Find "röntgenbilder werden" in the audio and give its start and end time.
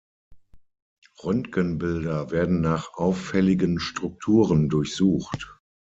1.23-2.59